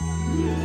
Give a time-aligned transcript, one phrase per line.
[0.00, 0.55] Yeah.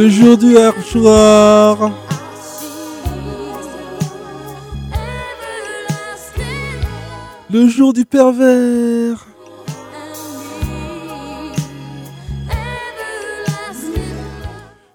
[0.00, 1.92] le jour du hardcore.
[7.50, 9.26] Le jour du pervers.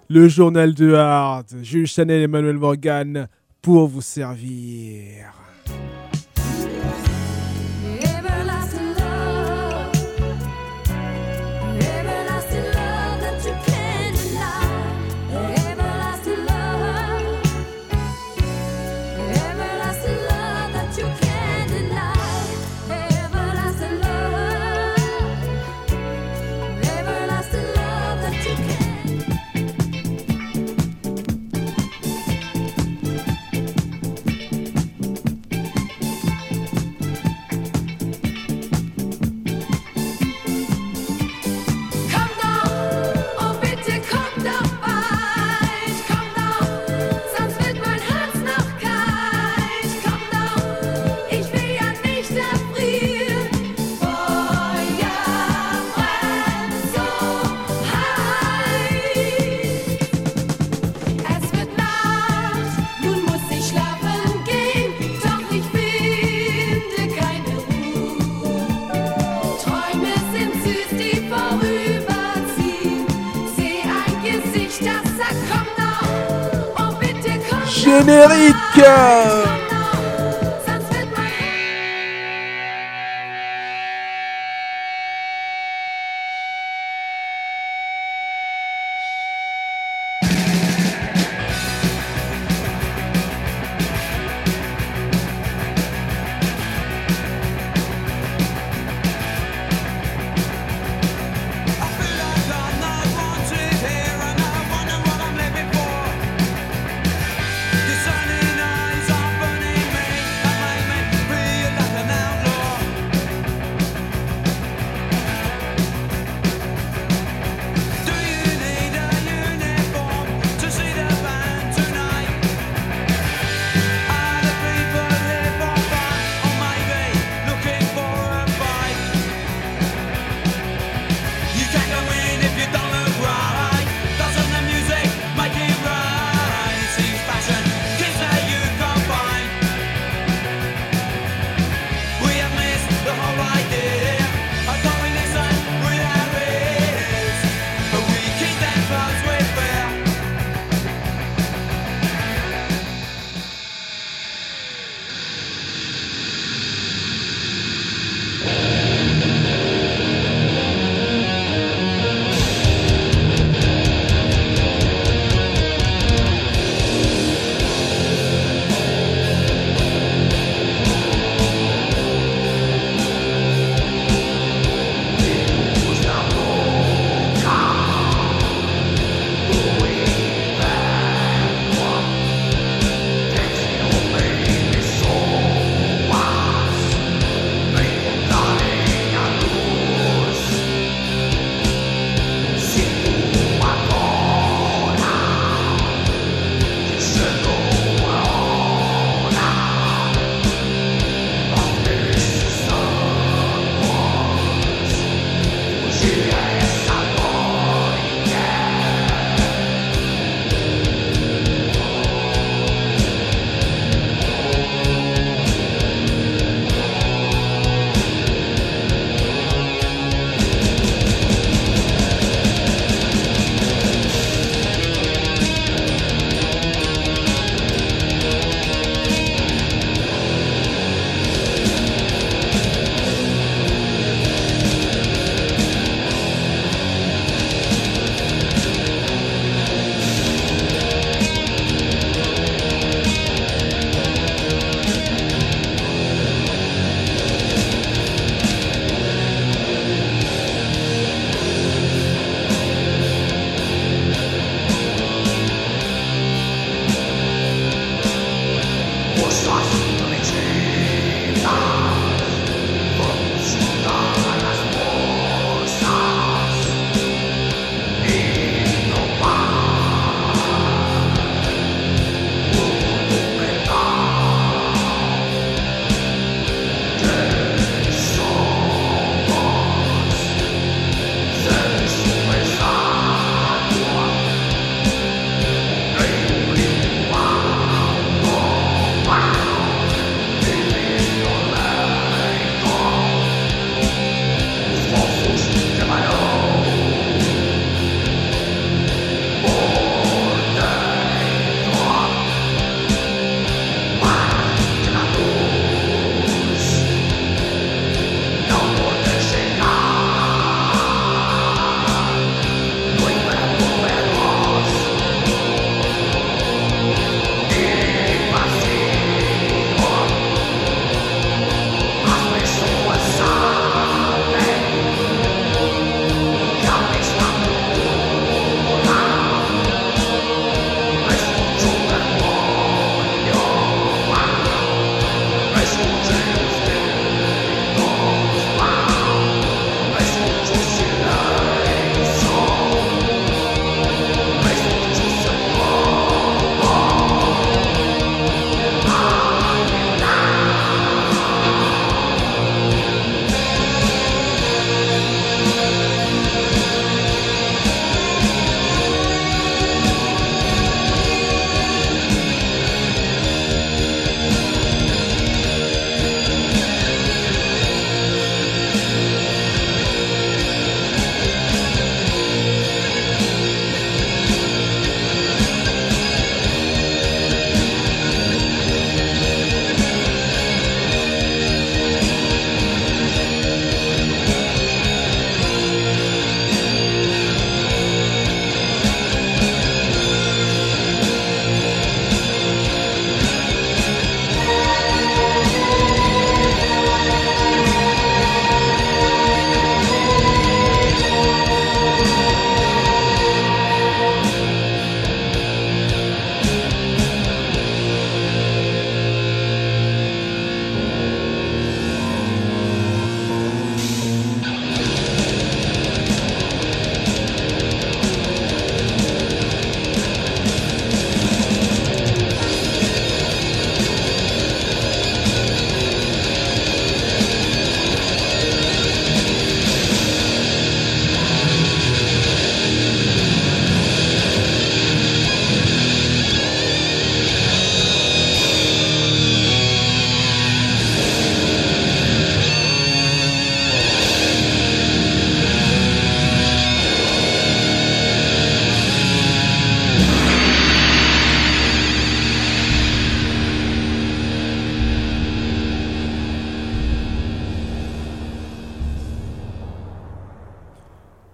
[0.10, 3.28] Le journal de Hard, Jules Chanel et Emmanuel Morgan
[3.62, 5.35] pour vous servir.
[78.26, 79.55] 我的一天。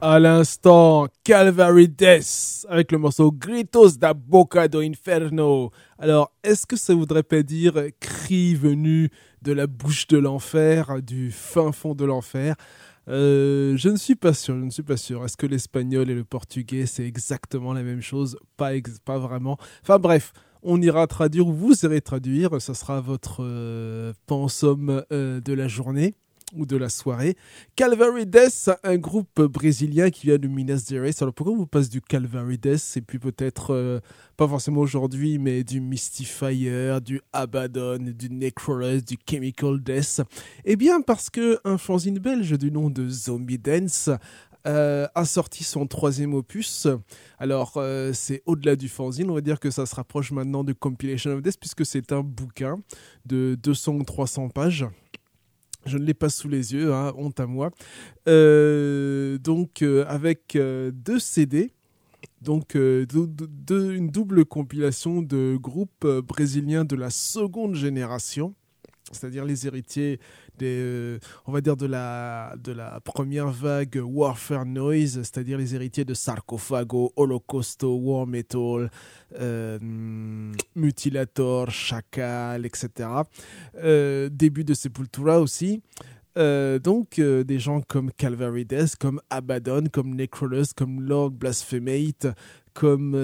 [0.03, 5.69] À l'instant, Calvary Death avec le morceau Gritos da Boca do Inferno.
[5.99, 9.11] Alors, est-ce que ça voudrait pas dire cri venu
[9.43, 12.55] de la bouche de l'enfer, du fin fond de l'enfer?
[13.09, 15.23] Euh, je ne suis pas sûr, je ne suis pas sûr.
[15.23, 18.39] Est-ce que l'espagnol et le portugais c'est exactement la même chose?
[18.57, 18.71] Pas,
[19.05, 19.59] pas vraiment.
[19.83, 25.53] Enfin bref, on ira traduire, vous irez traduire, ça sera votre euh, pensum euh, de
[25.53, 26.15] la journée
[26.55, 27.35] ou de la soirée.
[27.75, 31.11] Calvary Death, un groupe brésilien qui vient de Minas Gerais.
[31.21, 33.99] Alors pourquoi vous passe du Calvary Death et puis peut-être, euh,
[34.37, 40.21] pas forcément aujourd'hui, mais du Mystifier, du Abaddon, du Necrolus, du Chemical Death?
[40.65, 44.09] Eh bien parce que un fanzine belge du nom de Zombie Dance
[44.67, 46.87] euh, a sorti son troisième opus.
[47.39, 50.73] Alors, euh, c'est au-delà du fanzine, on va dire que ça se rapproche maintenant de
[50.73, 52.79] Compilation of Death, puisque c'est un bouquin
[53.25, 54.85] de 200 ou 300 pages.
[55.85, 57.71] Je ne l'ai pas sous les yeux, hein, honte à moi.
[58.27, 61.73] Euh, donc, avec deux CD,
[62.41, 68.53] donc une double compilation de groupes brésiliens de la seconde génération,
[69.11, 70.19] c'est-à-dire les héritiers
[70.65, 72.53] euh, on va dire de la,
[73.03, 78.89] première vague Warfare Noise, c'est-à-dire les héritiers de Sarcophago, Holocausto, War Metal,
[79.39, 79.79] euh,
[80.75, 83.09] Mutilator, Chacal, etc.
[83.83, 85.81] Euh, début de Sepultura aussi.
[86.35, 92.27] donc des gens comme Calvary Death, comme Abaddon, comme Necrolus, comme Lord Blasphemate,
[92.73, 93.15] comme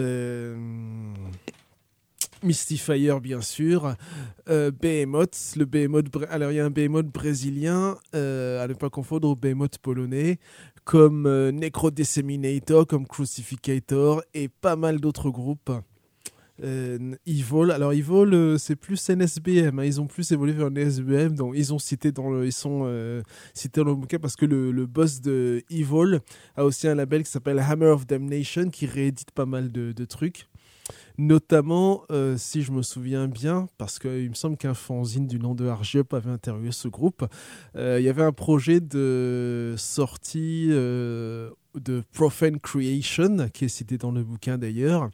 [2.43, 3.95] Mystifier bien sûr,
[4.49, 8.89] euh, Behemoth, le Behemoth, alors il y a un Behemoth brésilien, euh, à ne pas
[8.89, 10.37] confondre au Behemoth polonais,
[10.83, 15.71] comme euh, Necro Disseminator, comme Crucificator et pas mal d'autres groupes.
[16.63, 19.83] Euh, Evil, alors Evil c'est plus NSBM, hein.
[19.83, 23.21] ils ont plus évolué vers NSBM, donc ils ont cité dans le, ils sont
[23.53, 26.19] cités dans le bouquin parce que le, le, boss de Evil
[26.55, 30.47] a aussi un label qui s'appelle Hammer of Damnation qui réédite pas mal de trucs.
[31.19, 35.55] Notamment, euh, si je me souviens bien, parce qu'il me semble qu'un fanzine du nom
[35.55, 37.25] de Argiop avait interviewé ce groupe,
[37.75, 43.97] euh, il y avait un projet de sortie euh, de Profane Creation, qui est cité
[43.97, 45.09] dans le bouquin d'ailleurs.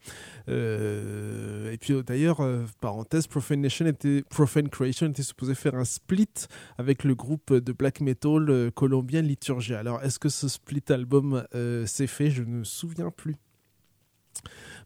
[0.49, 2.41] et puis d'ailleurs,
[2.81, 6.27] parenthèse, Profane, était, Profane Creation était supposé faire un split
[6.77, 9.79] avec le groupe de black metal colombien Liturgia.
[9.79, 11.45] Alors, est-ce que ce split album
[11.85, 12.29] s'est fait?
[12.29, 13.37] Je ne me souviens plus.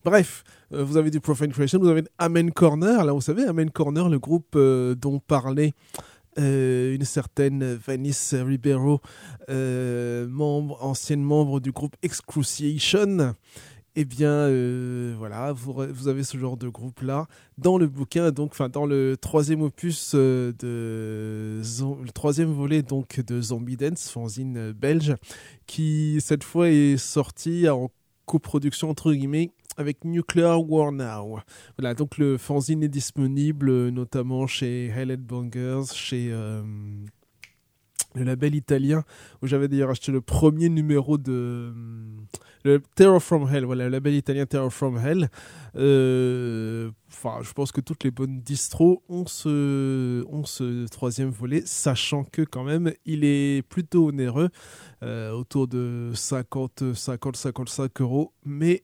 [0.03, 3.03] Bref, euh, vous avez du Profane Creation, vous avez Amen Corner.
[3.03, 5.73] Là, vous savez, Amen Corner, le groupe euh, dont parlait
[6.39, 9.01] euh, une certaine Vanice Ribeiro,
[9.49, 13.33] membre, ancienne membre du groupe Excruciation.
[13.99, 14.47] Eh bien,
[15.17, 17.25] voilà, vous, avez ce genre de groupe-là
[17.57, 21.61] dans le bouquin, donc, enfin, dans le troisième opus le
[22.13, 25.15] troisième volet donc de Zombie Dance, fanzine belge,
[25.65, 27.89] qui cette fois est sorti en
[28.27, 31.39] coproduction entre guillemets avec Nuclear War Now.
[31.77, 36.63] Voilà, donc le fanzine est disponible euh, notamment chez Highlight Bangers, chez euh,
[38.15, 39.03] le label italien,
[39.41, 41.73] où j'avais d'ailleurs acheté le premier numéro de euh,
[42.67, 45.29] le Terror from Hell, voilà, le label italien Terror from Hell.
[45.73, 50.43] Enfin, je pense que toutes les bonnes distros ont ce, ont
[50.91, 54.49] troisième volet, sachant que quand même, il est plutôt onéreux,
[55.01, 58.83] autour de 50, 50, 55 euros, mais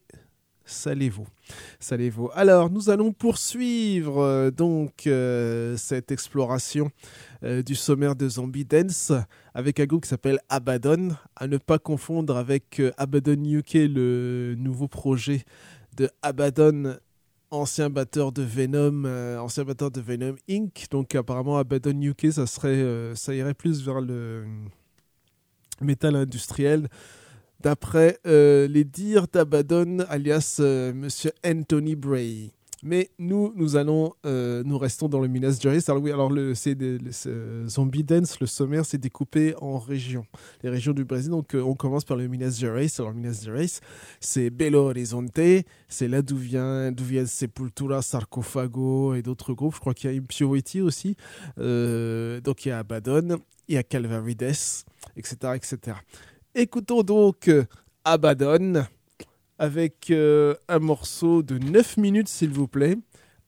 [1.80, 1.80] Salez-vous.
[1.80, 2.30] Salez-vous.
[2.34, 6.90] Alors, nous allons poursuivre euh, donc euh, cette exploration
[7.44, 9.12] euh, du sommaire de Zombie Dance
[9.54, 14.88] avec un groupe qui s'appelle Abaddon, à ne pas confondre avec Abaddon UK, le nouveau
[14.88, 15.44] projet
[15.96, 16.98] de Abaddon,
[17.52, 19.06] ancien batteur de Venom,
[19.40, 20.88] ancien batteur de Venom Inc.
[20.90, 24.46] Donc apparemment Abaddon UK, ça serait, ça irait plus vers le
[25.82, 26.90] métal industriel
[27.64, 32.52] d'après euh, les dires d'Abaddon, alias euh, Monsieur Anthony Bray.
[32.86, 35.80] Mais nous, nous allons, euh, nous restons dans le Minas Gerais.
[35.88, 36.78] Alors oui, alors le, c'est
[37.70, 40.26] Zombie Dance, le sommaire, c'est découpé en régions,
[40.64, 41.32] les régions du Brésil.
[41.32, 42.88] Donc on commence par le Minas Gerais.
[43.00, 43.68] Alors Minas Gerais,
[44.20, 45.40] c'est Belo Horizonte,
[45.88, 49.76] c'est là d'où vient, d'où vient Sepultura, Sarcophago et d'autres groupes.
[49.76, 51.16] Je crois qu'il y a Impurity aussi.
[51.56, 53.40] donc il y a Abaddon,
[53.70, 54.84] il y a Calvary Death,
[55.16, 55.96] etc., etc.
[56.56, 57.66] Écoutons donc euh,
[58.06, 58.86] Abaddon
[59.58, 62.96] avec euh, un morceau de 9 minutes s'il vous plaît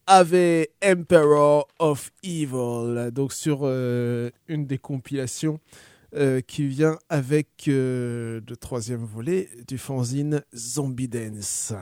[0.07, 5.59] avec Emperor of Evil donc sur euh, une des compilations
[6.47, 11.73] qui vient avec le troisième volet du fanzine Zombie Dance.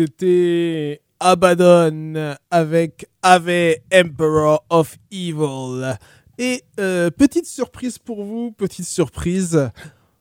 [0.00, 5.94] C'était Abaddon avec Ave Emperor of Evil.
[6.38, 9.70] Et euh, petite surprise pour vous, petite surprise.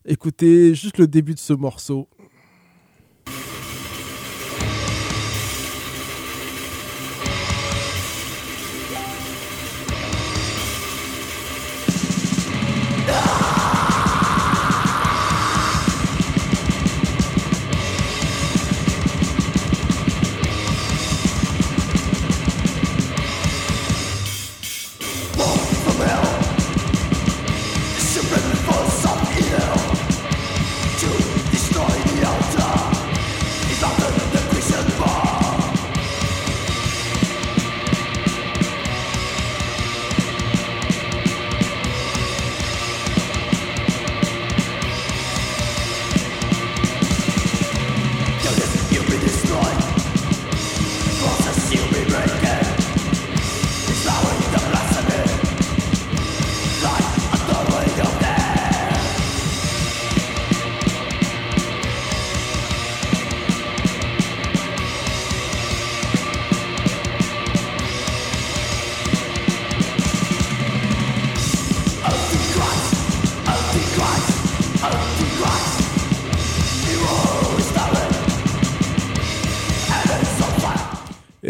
[0.04, 2.10] Écoutez juste le début de ce morceau.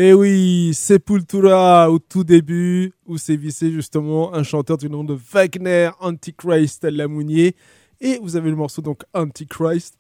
[0.02, 5.90] Et oui, Sepultura au tout début, où sévissait justement un chanteur du nom de Wagner
[6.00, 7.54] Antichrist Lamounier.
[8.00, 9.96] Et vous avez le morceau donc Antichrist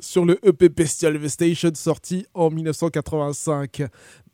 [0.00, 3.82] sur le EP Bestial Devastation sorti en 1985.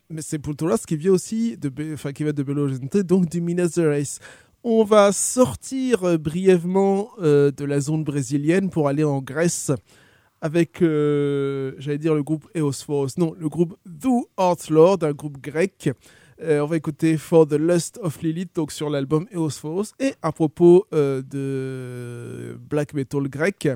[0.08, 3.40] Mais Sepultura, ce qui vient aussi de, enfin, qui vient de Belo Horizonte, donc du
[3.40, 4.04] Minas Gerais.
[4.62, 9.72] On va sortir euh, brièvement euh, de la zone brésilienne pour aller en Grèce
[10.40, 15.40] avec, euh, j'allais dire le groupe Eosphos, non, le groupe The Art Lord, un groupe
[15.40, 15.90] grec.
[16.40, 19.94] Euh, on va écouter For the Lust of Lilith, donc sur l'album Eosphos.
[19.98, 23.68] Et à propos euh, de black metal grec,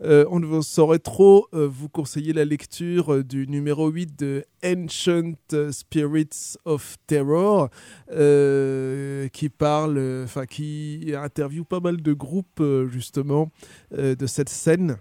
[0.00, 5.34] on ne saurait trop vous conseiller la lecture du numéro 8 de Ancient
[5.72, 7.68] Spirits of Terror,
[8.08, 13.50] qui parle, enfin qui interviewe pas mal de groupes justement
[13.90, 14.98] de cette scène.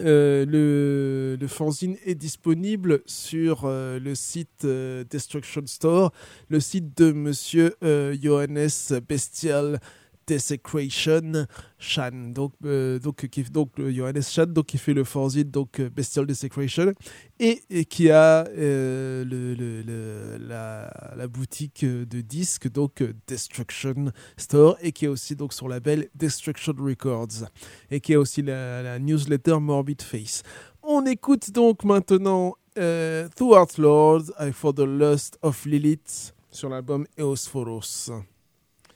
[0.00, 6.12] Euh, le, le fanzine est disponible sur euh, le site euh, Destruction Store,
[6.48, 9.80] le site de monsieur Johannes Bestial
[10.26, 11.46] Desecration
[11.78, 15.90] Chan, donc, euh, donc, donc le Johannes Chan, donc, qui fait le fanzine donc, euh,
[15.90, 16.92] Bestial Desecration,
[17.38, 24.92] et, qui a euh, le, la, boutique euh, de disques, donc euh, Destruction Store, et
[24.92, 27.48] qui est aussi donc son label Destruction Records
[27.90, 30.42] et qui a aussi la, newsletter Morbid Face.
[30.82, 37.06] On écoute donc maintenant euh, Throughout Lords I For the Lust of Lilith sur l'album
[37.18, 38.10] Eosphoros.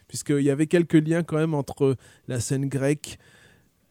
[0.08, 1.96] Puisqu'il y avait quelques liens quand même entre
[2.28, 3.18] la scène grecque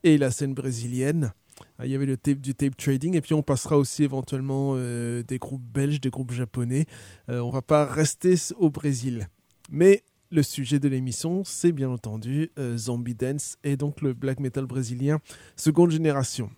[0.02, 1.32] et la scène brésilienne.
[1.78, 4.74] Ah, Il y avait le tape, du tape trading et puis on passera aussi éventuellement
[4.76, 6.86] euh, des groupes belges, des groupes japonais.
[7.28, 9.28] Euh, on va pas rester au Brésil.
[9.70, 14.40] Mais le sujet de l'émission, c'est bien entendu euh, Zombie Dance et donc le black
[14.40, 15.20] metal brésilien
[15.56, 16.50] seconde génération.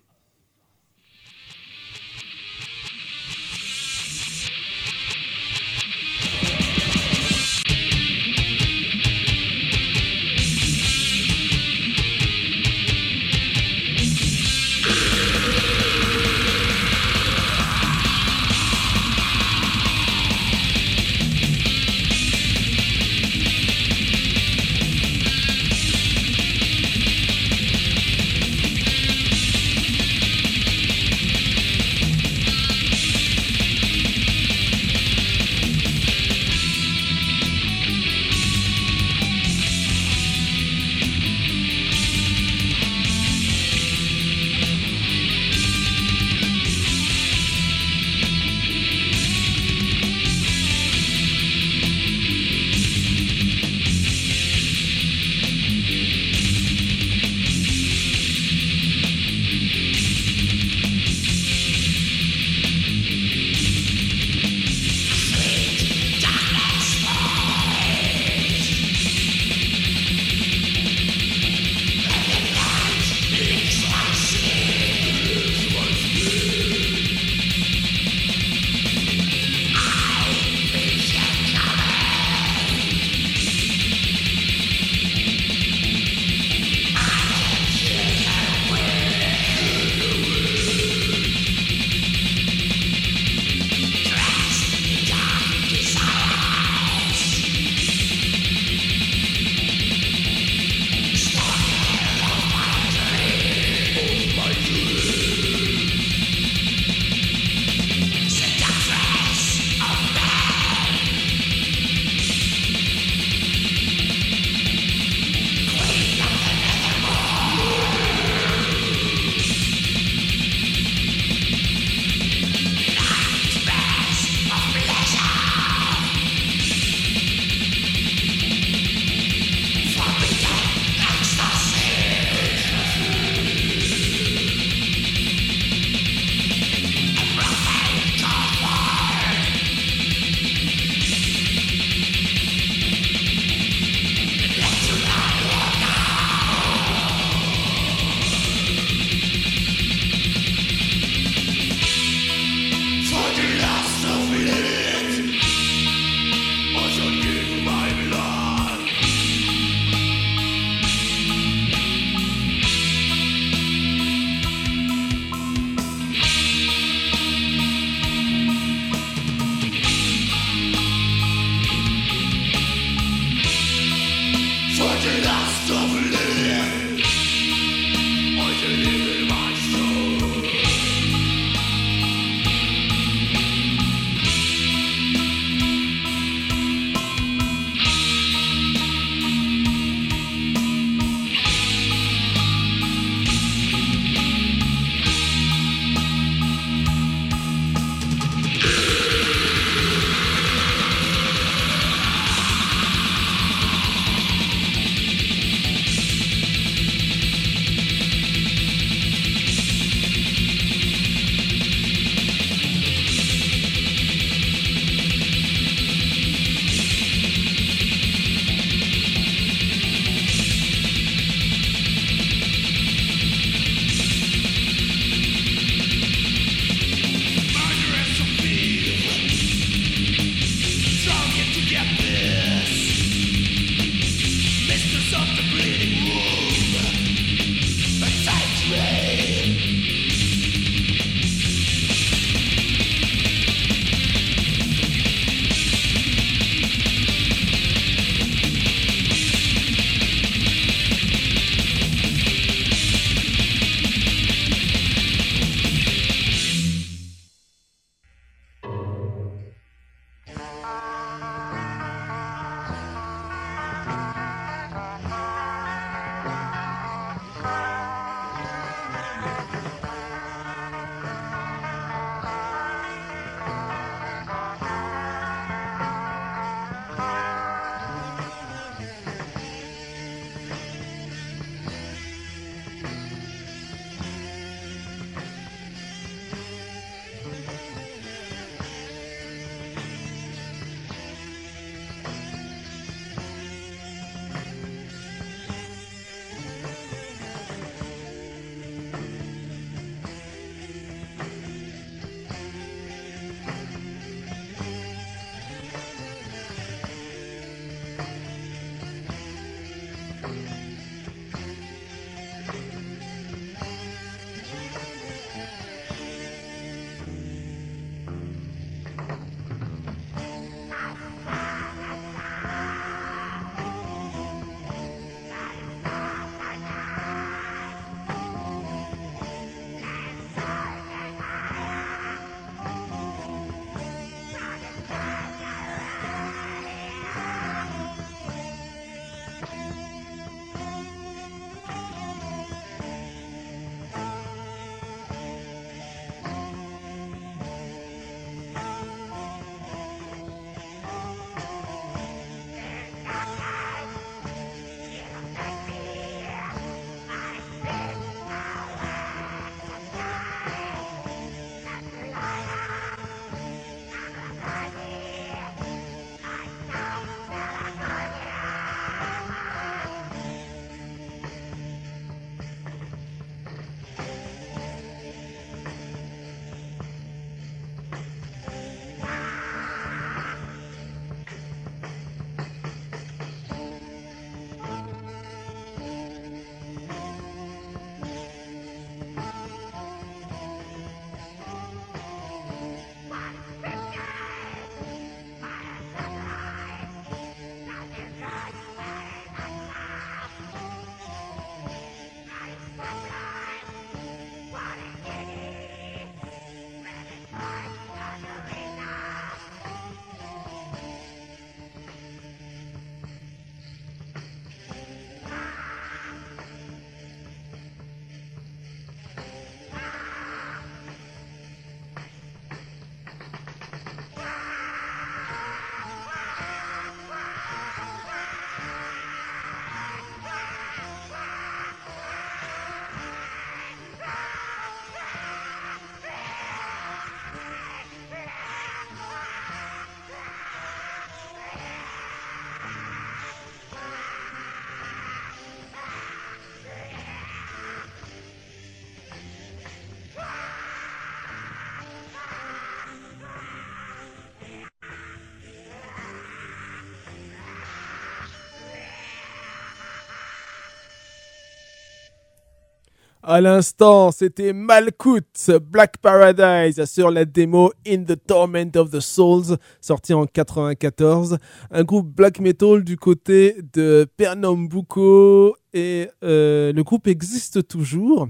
[463.31, 469.55] À l'instant, c'était Malkout, Black Paradise sur la démo In the Torment of the Souls,
[469.81, 471.37] sorti en 94.
[471.69, 478.27] Un groupe black metal du côté de Pernambuco et euh, le groupe existe toujours.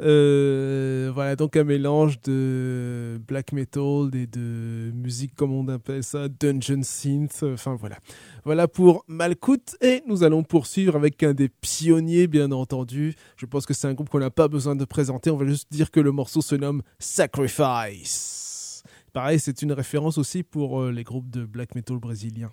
[0.00, 6.28] Euh, voilà, donc un mélange de black metal et de musique, comme on appelle ça,
[6.28, 7.42] dungeon synth.
[7.42, 7.98] Enfin voilà.
[8.44, 9.76] Voilà pour Malkout.
[9.80, 13.14] Et nous allons poursuivre avec un des pionniers, bien entendu.
[13.36, 15.30] Je pense que c'est un groupe qu'on n'a pas besoin de présenter.
[15.30, 18.84] On va juste dire que le morceau se nomme Sacrifice.
[19.12, 22.52] Pareil, c'est une référence aussi pour euh, les groupes de black metal brésiliens.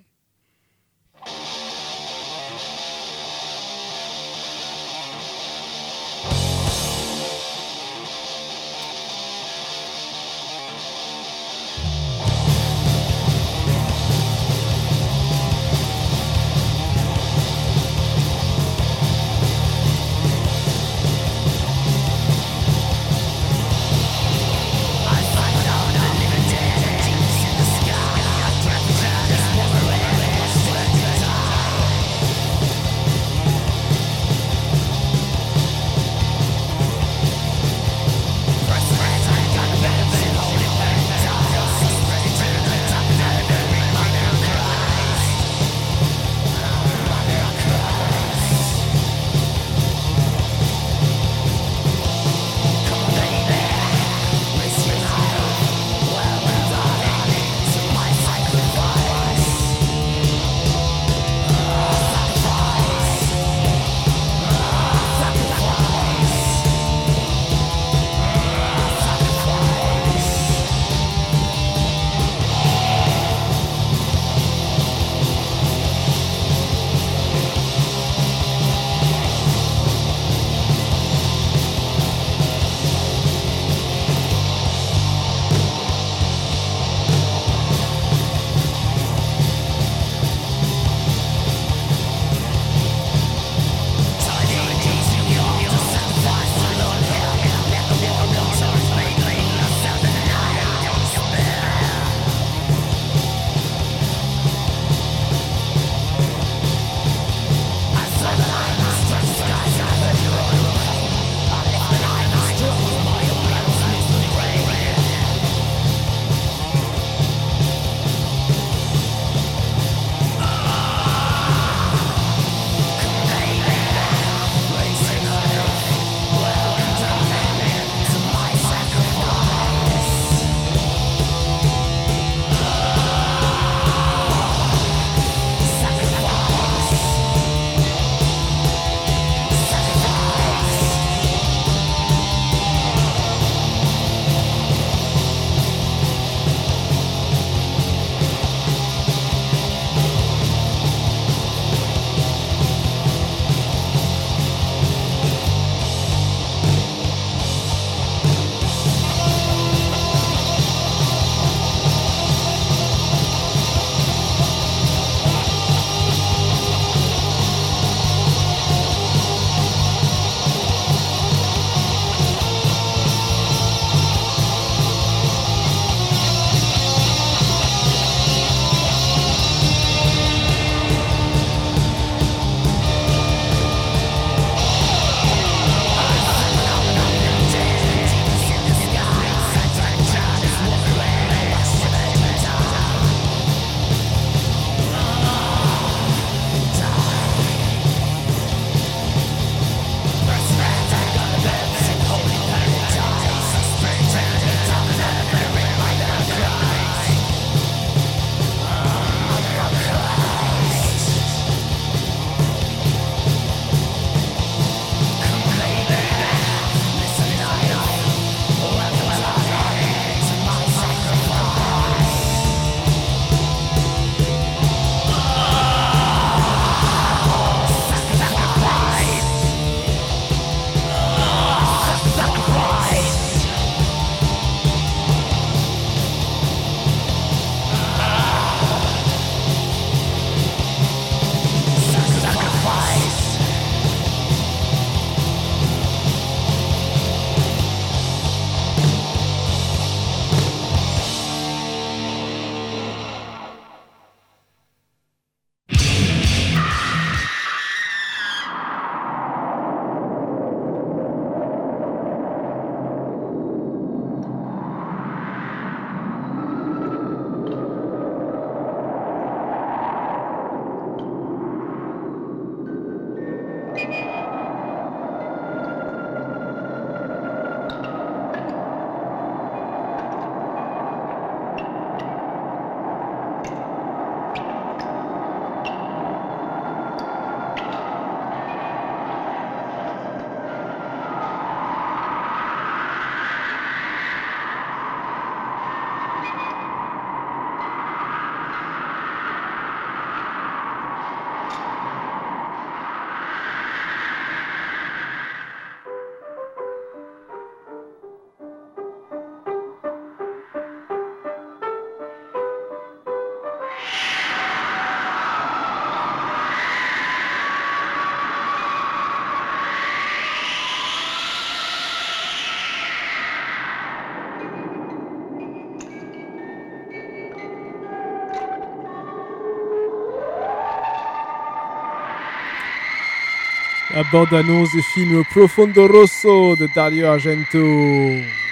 [334.05, 338.44] La bande-annonce du film Profondo Rosso de Dario Argento.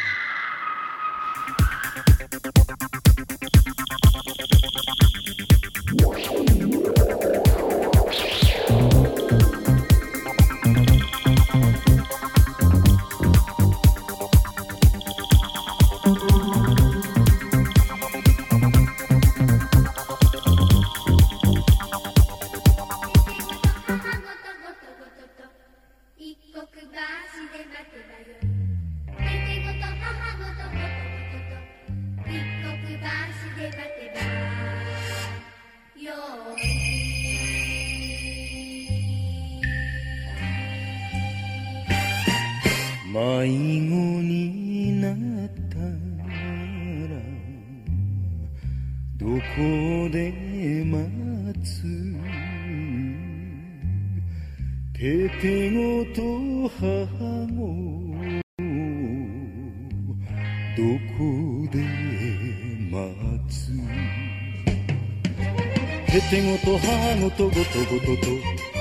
[67.53, 68.31] ごとごとと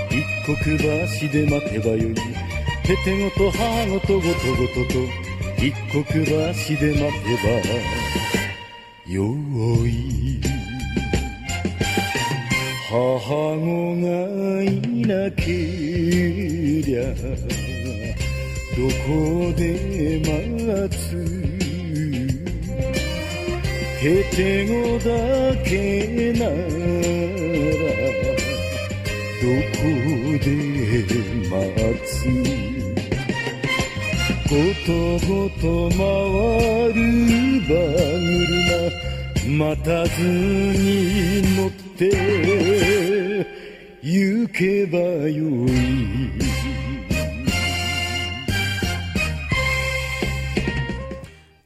[0.09, 4.99] 一刻橋で待てばよいててごと母ごとごとごとと
[5.59, 6.33] 一刻橋
[6.81, 7.53] で待てば
[9.07, 9.25] よ
[9.87, 10.41] い
[12.89, 12.97] 母
[13.59, 14.07] 子が
[14.63, 14.67] い
[15.07, 17.01] なけりゃ
[18.75, 19.61] どこで
[20.25, 21.01] 待つ
[24.01, 25.11] へてごだ
[25.63, 27.22] けな
[30.32, 30.32] で
[31.50, 31.58] 待
[32.06, 32.24] つ
[34.48, 34.56] こ
[34.86, 34.92] と
[35.28, 37.00] ごと回る
[37.60, 37.76] 馬
[38.48, 39.08] 車
[39.48, 43.46] 待たずに乗って
[44.02, 46.48] 行けばよい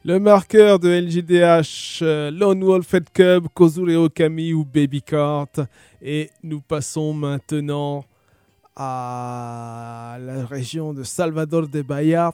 [0.04, 5.60] Le marqueur de LJDH, euh, Lone Wolf Head Cub, Kozure Okami ou Baby Cart.
[6.02, 8.04] Et nous passons maintenant
[8.77, 12.33] à la région de Salvador de Bahia,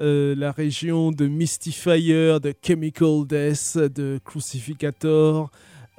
[0.00, 5.50] euh, la région de Mystifier, de Chemical Death, de Crucificator,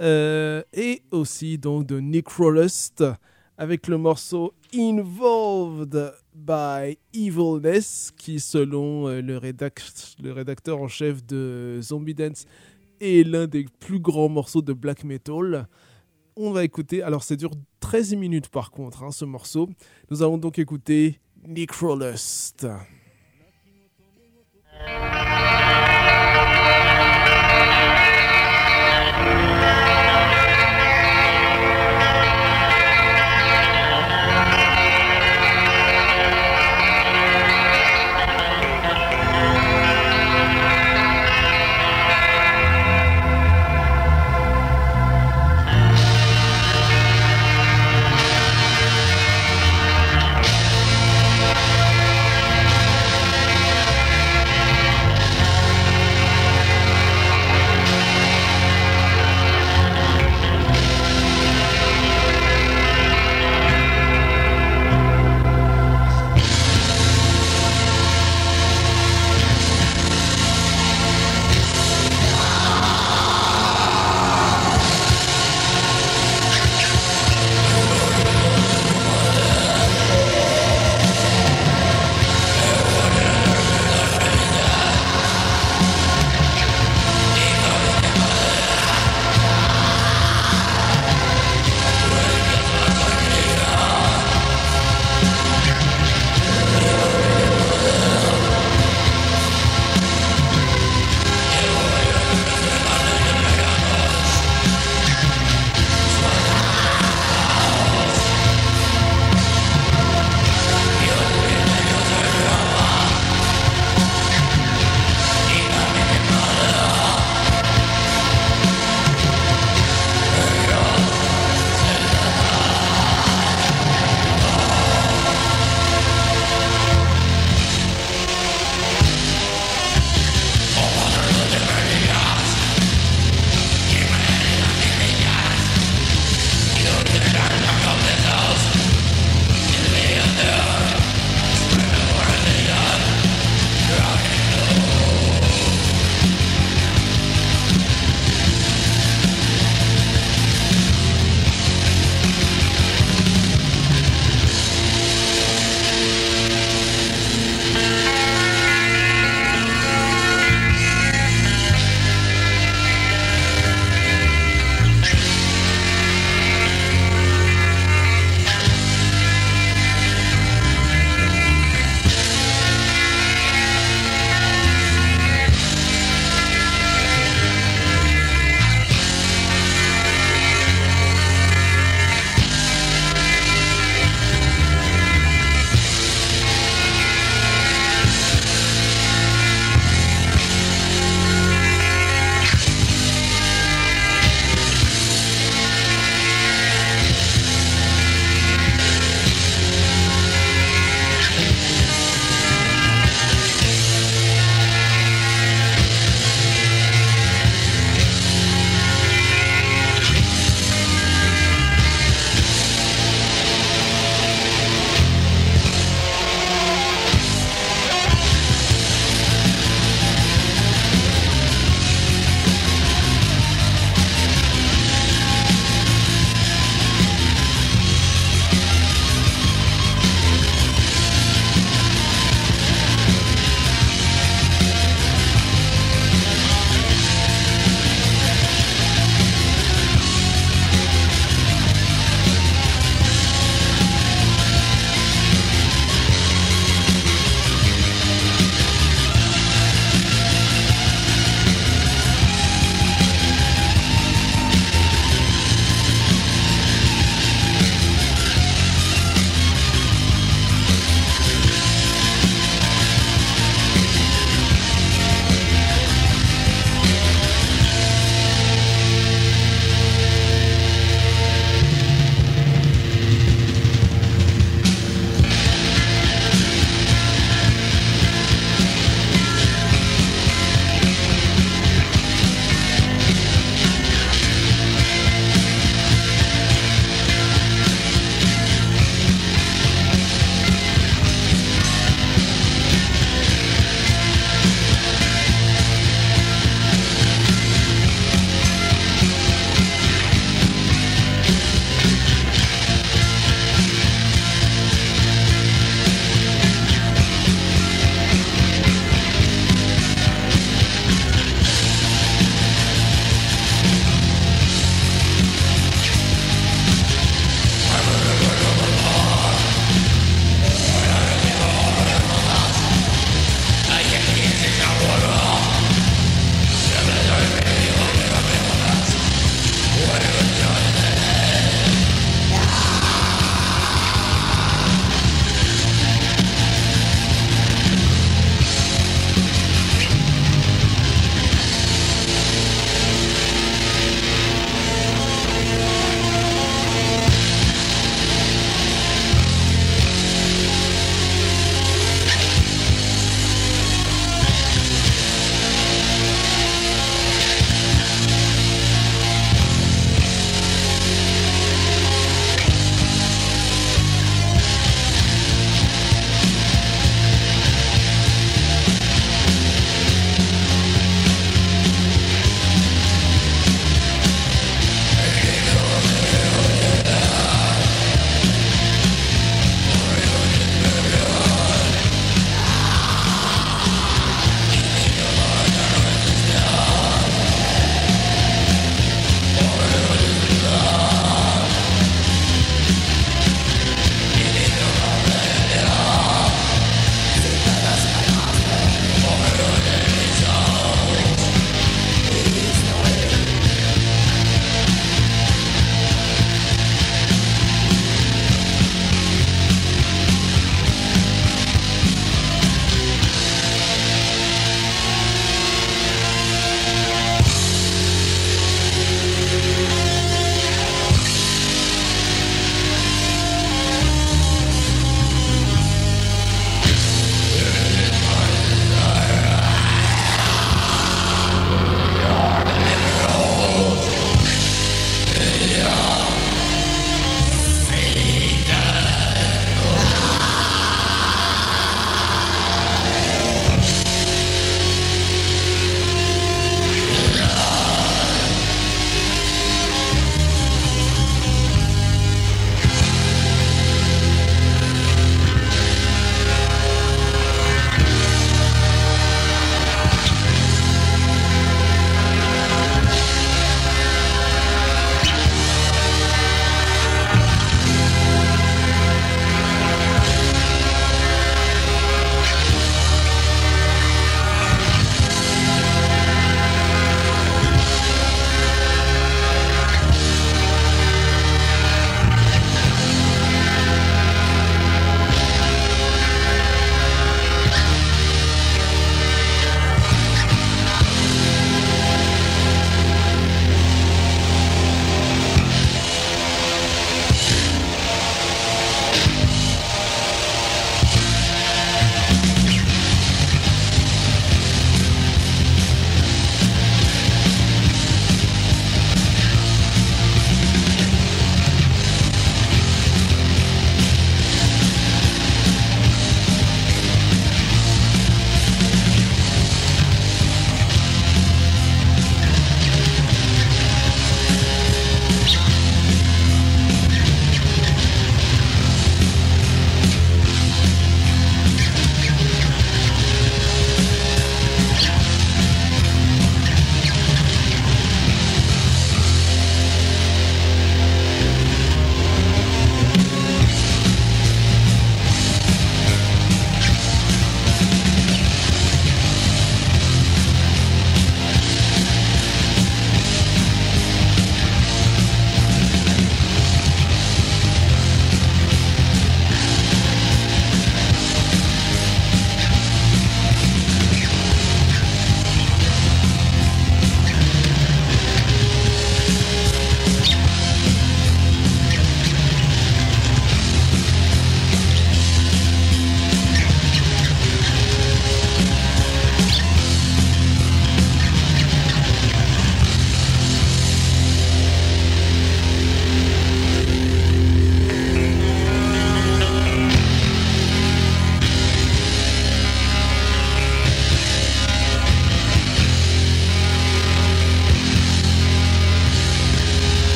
[0.00, 3.04] euh, et aussi donc de Necrolust,
[3.58, 9.40] avec le morceau Involved by Evilness, qui selon euh, le,
[10.22, 12.46] le rédacteur en chef de Zombie Dance
[13.00, 15.66] est l'un des plus grands morceaux de black metal.
[16.42, 19.68] On va écouter, alors c'est dure 13 minutes par contre hein, ce morceau.
[20.10, 22.66] Nous allons donc écouter Necrolust.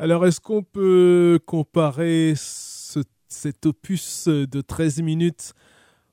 [0.00, 5.54] Alors, est-ce qu'on peut comparer ce- cet opus de 13 minutes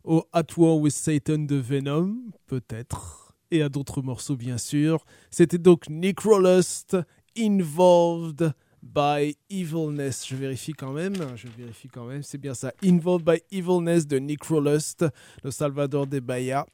[0.03, 2.15] au At War with Satan de Venom?
[2.47, 3.35] Peut-être.
[3.51, 5.05] Et à d'autres morceaux, bien sûr.
[5.29, 6.97] C'était donc Necrolust,
[7.37, 10.25] Involved by Evilness.
[10.27, 11.13] Je vérifie quand même.
[11.35, 12.23] Je vérifie quand même.
[12.23, 12.73] C'est bien ça.
[12.83, 15.05] Involved by Evilness de Necrolust,
[15.43, 16.65] le Salvador de Bahia.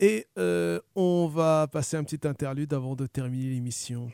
[0.00, 4.10] Et euh, on va passer un petit interlude avant de terminer l'émission.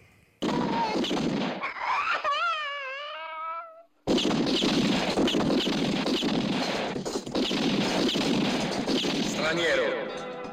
[9.51, 10.07] Straniero,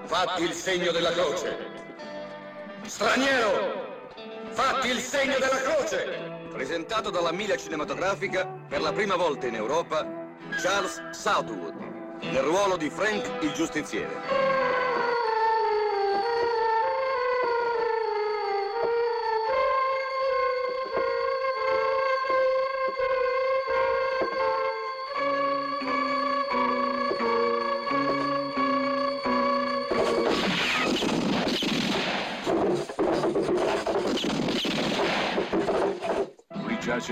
[0.06, 1.56] fatti il segno della croce.
[2.84, 4.10] Straniero,
[4.50, 6.48] fatti il segno della croce.
[6.52, 10.04] Presentato dalla Mila Cinematografica per la prima volta in Europa,
[10.60, 11.76] Charles Southwood,
[12.22, 14.87] nel ruolo di Frank il giustiziere.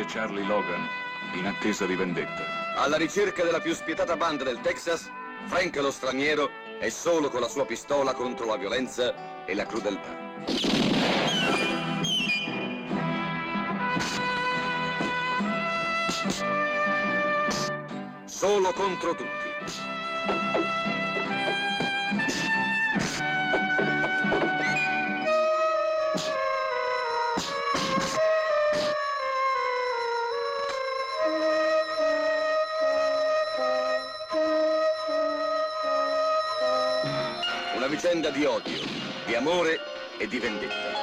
[0.08, 0.88] Charlie Logan,
[1.34, 2.74] in attesa di vendetta.
[2.76, 5.10] Alla ricerca della più spietata banda del Texas,
[5.46, 6.50] Frank lo straniero
[6.80, 10.24] è solo con la sua pistola contro la violenza e la crudeltà.
[18.26, 20.65] Solo contro tutti.
[37.86, 38.80] una vicenda di odio,
[39.28, 39.80] di amore
[40.18, 40.94] e di vendetta.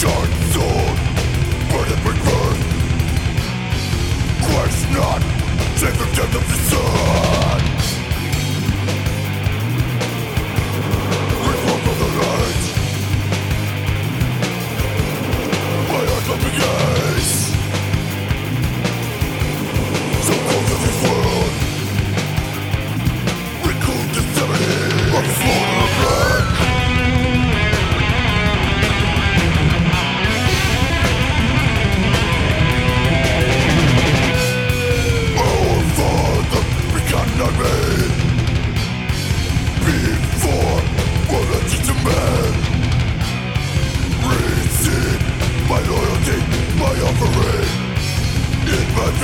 [0.00, 0.98] Dark Zone,
[1.70, 2.58] burn and burn, burn.
[4.42, 5.33] Quest not
[5.76, 7.43] save the death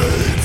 [0.02, 0.39] in